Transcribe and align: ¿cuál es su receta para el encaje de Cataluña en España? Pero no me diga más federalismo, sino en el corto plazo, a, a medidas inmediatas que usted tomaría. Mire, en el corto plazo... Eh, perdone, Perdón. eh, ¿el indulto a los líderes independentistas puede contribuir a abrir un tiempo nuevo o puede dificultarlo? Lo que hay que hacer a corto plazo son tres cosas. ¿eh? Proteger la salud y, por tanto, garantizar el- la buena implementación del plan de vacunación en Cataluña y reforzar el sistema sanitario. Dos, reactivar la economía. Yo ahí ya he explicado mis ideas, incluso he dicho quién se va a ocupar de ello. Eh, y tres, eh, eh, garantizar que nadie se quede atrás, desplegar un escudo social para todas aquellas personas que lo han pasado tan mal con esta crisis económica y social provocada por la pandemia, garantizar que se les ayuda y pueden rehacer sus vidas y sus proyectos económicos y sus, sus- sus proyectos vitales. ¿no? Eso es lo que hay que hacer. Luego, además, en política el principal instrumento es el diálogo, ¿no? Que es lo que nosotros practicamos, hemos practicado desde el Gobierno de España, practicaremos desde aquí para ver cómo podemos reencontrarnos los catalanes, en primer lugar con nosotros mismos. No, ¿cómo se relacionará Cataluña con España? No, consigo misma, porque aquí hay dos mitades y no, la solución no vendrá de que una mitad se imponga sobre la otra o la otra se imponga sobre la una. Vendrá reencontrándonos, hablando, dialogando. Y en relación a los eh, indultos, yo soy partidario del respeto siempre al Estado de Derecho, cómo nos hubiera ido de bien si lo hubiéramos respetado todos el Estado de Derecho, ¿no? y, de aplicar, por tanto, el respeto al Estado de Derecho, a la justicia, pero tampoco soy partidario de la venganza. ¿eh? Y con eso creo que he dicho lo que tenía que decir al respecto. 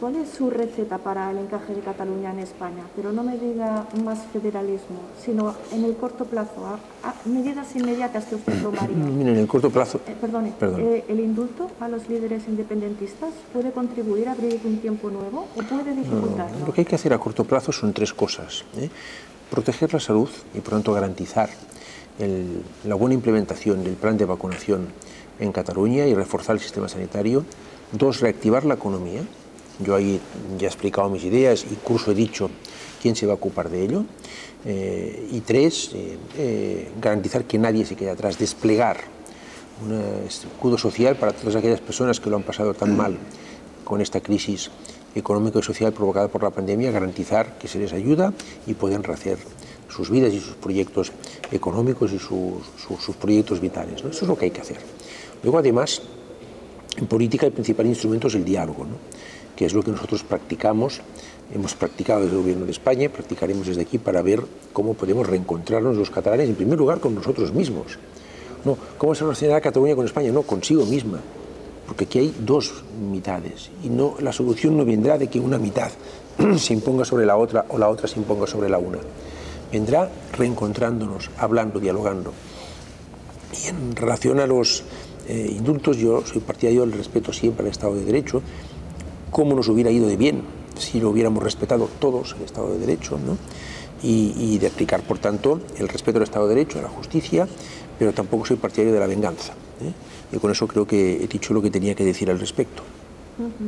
¿cuál 0.00 0.16
es 0.16 0.30
su 0.30 0.48
receta 0.50 0.98
para 0.98 1.30
el 1.30 1.38
encaje 1.38 1.74
de 1.74 1.80
Cataluña 1.80 2.32
en 2.32 2.38
España? 2.40 2.82
Pero 2.96 3.12
no 3.12 3.22
me 3.22 3.36
diga 3.38 3.86
más 4.04 4.20
federalismo, 4.32 4.98
sino 5.22 5.54
en 5.72 5.84
el 5.84 5.94
corto 5.96 6.24
plazo, 6.24 6.66
a, 6.66 7.08
a 7.08 7.14
medidas 7.26 7.74
inmediatas 7.76 8.24
que 8.24 8.36
usted 8.36 8.62
tomaría. 8.62 8.96
Mire, 8.96 9.32
en 9.32 9.36
el 9.38 9.46
corto 9.46 9.70
plazo... 9.70 10.00
Eh, 10.06 10.14
perdone, 10.20 10.52
Perdón. 10.58 10.80
eh, 10.82 11.04
¿el 11.08 11.20
indulto 11.20 11.70
a 11.80 11.88
los 11.88 12.08
líderes 12.08 12.42
independentistas 12.48 13.30
puede 13.52 13.70
contribuir 13.72 14.28
a 14.28 14.32
abrir 14.32 14.60
un 14.64 14.78
tiempo 14.78 15.10
nuevo 15.10 15.46
o 15.54 15.62
puede 15.62 15.94
dificultarlo? 15.94 16.66
Lo 16.66 16.72
que 16.72 16.80
hay 16.80 16.86
que 16.86 16.94
hacer 16.96 17.12
a 17.12 17.18
corto 17.18 17.44
plazo 17.44 17.70
son 17.72 17.92
tres 17.92 18.14
cosas. 18.14 18.64
¿eh? 18.78 18.88
Proteger 19.50 19.92
la 19.92 20.00
salud 20.00 20.28
y, 20.54 20.60
por 20.60 20.74
tanto, 20.74 20.92
garantizar 20.92 21.50
el- 22.18 22.62
la 22.84 22.94
buena 22.94 23.14
implementación 23.14 23.82
del 23.84 23.94
plan 23.94 24.16
de 24.16 24.24
vacunación 24.24 24.88
en 25.38 25.52
Cataluña 25.52 26.06
y 26.06 26.14
reforzar 26.14 26.56
el 26.56 26.60
sistema 26.60 26.88
sanitario. 26.88 27.44
Dos, 27.92 28.20
reactivar 28.20 28.64
la 28.64 28.74
economía. 28.74 29.22
Yo 29.84 29.94
ahí 29.94 30.20
ya 30.58 30.66
he 30.66 30.70
explicado 30.70 31.08
mis 31.08 31.24
ideas, 31.24 31.64
incluso 31.70 32.10
he 32.12 32.14
dicho 32.14 32.50
quién 33.00 33.16
se 33.16 33.26
va 33.26 33.32
a 33.32 33.36
ocupar 33.36 33.70
de 33.70 33.82
ello. 33.84 34.04
Eh, 34.64 35.28
y 35.32 35.40
tres, 35.40 35.90
eh, 35.94 36.18
eh, 36.36 36.88
garantizar 37.00 37.44
que 37.44 37.58
nadie 37.58 37.86
se 37.86 37.96
quede 37.96 38.10
atrás, 38.10 38.38
desplegar 38.38 38.98
un 39.84 39.94
escudo 40.26 40.76
social 40.76 41.16
para 41.16 41.32
todas 41.32 41.56
aquellas 41.56 41.80
personas 41.80 42.20
que 42.20 42.28
lo 42.28 42.36
han 42.36 42.42
pasado 42.42 42.74
tan 42.74 42.94
mal 42.94 43.16
con 43.84 44.02
esta 44.02 44.20
crisis 44.20 44.70
económica 45.14 45.58
y 45.58 45.62
social 45.62 45.92
provocada 45.92 46.28
por 46.28 46.42
la 46.42 46.50
pandemia, 46.50 46.90
garantizar 46.90 47.56
que 47.58 47.66
se 47.66 47.78
les 47.78 47.92
ayuda 47.94 48.34
y 48.66 48.74
pueden 48.74 49.02
rehacer 49.02 49.38
sus 49.88 50.10
vidas 50.10 50.32
y 50.34 50.40
sus 50.40 50.54
proyectos 50.54 51.10
económicos 51.50 52.12
y 52.12 52.18
sus, 52.18 52.62
sus- 52.76 53.02
sus 53.02 53.16
proyectos 53.16 53.60
vitales. 53.60 54.04
¿no? 54.04 54.10
Eso 54.10 54.24
es 54.24 54.28
lo 54.28 54.36
que 54.36 54.44
hay 54.44 54.50
que 54.50 54.60
hacer. 54.60 54.76
Luego, 55.42 55.58
además, 55.58 56.02
en 56.98 57.06
política 57.06 57.46
el 57.46 57.52
principal 57.52 57.86
instrumento 57.86 58.28
es 58.28 58.34
el 58.34 58.44
diálogo, 58.44 58.84
¿no? 58.84 58.94
Que 59.60 59.66
es 59.66 59.74
lo 59.74 59.82
que 59.82 59.90
nosotros 59.90 60.24
practicamos, 60.24 61.02
hemos 61.54 61.74
practicado 61.74 62.22
desde 62.22 62.34
el 62.34 62.40
Gobierno 62.40 62.64
de 62.64 62.70
España, 62.70 63.10
practicaremos 63.10 63.66
desde 63.66 63.82
aquí 63.82 63.98
para 63.98 64.22
ver 64.22 64.42
cómo 64.72 64.94
podemos 64.94 65.26
reencontrarnos 65.26 65.98
los 65.98 66.08
catalanes, 66.08 66.48
en 66.48 66.54
primer 66.54 66.78
lugar 66.78 66.98
con 66.98 67.14
nosotros 67.14 67.52
mismos. 67.52 67.98
No, 68.64 68.78
¿cómo 68.96 69.14
se 69.14 69.22
relacionará 69.22 69.60
Cataluña 69.60 69.94
con 69.94 70.06
España? 70.06 70.32
No, 70.32 70.44
consigo 70.44 70.86
misma, 70.86 71.20
porque 71.86 72.04
aquí 72.04 72.20
hay 72.20 72.34
dos 72.40 72.84
mitades 72.98 73.70
y 73.84 73.90
no, 73.90 74.14
la 74.20 74.32
solución 74.32 74.78
no 74.78 74.86
vendrá 74.86 75.18
de 75.18 75.28
que 75.28 75.38
una 75.38 75.58
mitad 75.58 75.90
se 76.56 76.72
imponga 76.72 77.04
sobre 77.04 77.26
la 77.26 77.36
otra 77.36 77.66
o 77.68 77.76
la 77.76 77.90
otra 77.90 78.08
se 78.08 78.18
imponga 78.18 78.46
sobre 78.46 78.70
la 78.70 78.78
una. 78.78 78.96
Vendrá 79.70 80.10
reencontrándonos, 80.38 81.28
hablando, 81.36 81.78
dialogando. 81.78 82.32
Y 83.62 83.68
en 83.68 83.94
relación 83.94 84.40
a 84.40 84.46
los 84.46 84.84
eh, 85.28 85.52
indultos, 85.54 85.98
yo 85.98 86.24
soy 86.24 86.40
partidario 86.40 86.80
del 86.80 86.92
respeto 86.92 87.30
siempre 87.30 87.66
al 87.66 87.72
Estado 87.72 87.94
de 87.94 88.06
Derecho, 88.06 88.40
cómo 89.30 89.54
nos 89.54 89.68
hubiera 89.68 89.90
ido 89.90 90.06
de 90.08 90.16
bien 90.16 90.42
si 90.78 91.00
lo 91.00 91.10
hubiéramos 91.10 91.42
respetado 91.42 91.88
todos 91.98 92.34
el 92.38 92.44
Estado 92.44 92.72
de 92.72 92.78
Derecho, 92.78 93.18
¿no? 93.18 93.36
y, 94.02 94.58
de 94.58 94.66
aplicar, 94.66 95.02
por 95.02 95.18
tanto, 95.18 95.60
el 95.76 95.88
respeto 95.88 96.18
al 96.18 96.24
Estado 96.24 96.48
de 96.48 96.54
Derecho, 96.54 96.78
a 96.78 96.82
la 96.82 96.88
justicia, 96.88 97.46
pero 97.98 98.12
tampoco 98.12 98.46
soy 98.46 98.56
partidario 98.56 98.94
de 98.94 99.00
la 99.00 99.06
venganza. 99.06 99.52
¿eh? 99.82 99.92
Y 100.34 100.38
con 100.38 100.50
eso 100.50 100.66
creo 100.66 100.86
que 100.86 101.22
he 101.22 101.26
dicho 101.26 101.52
lo 101.52 101.60
que 101.60 101.70
tenía 101.70 101.94
que 101.94 102.04
decir 102.04 102.30
al 102.30 102.40
respecto. 102.40 102.82